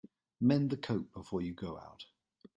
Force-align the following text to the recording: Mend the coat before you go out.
Mend 0.39 0.71
the 0.71 0.77
coat 0.77 1.11
before 1.13 1.43
you 1.43 1.53
go 1.53 1.77
out. 1.77 2.07